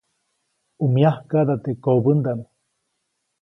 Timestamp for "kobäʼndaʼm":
1.83-2.39